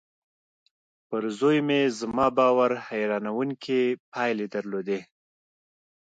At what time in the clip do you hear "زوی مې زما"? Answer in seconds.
1.39-2.27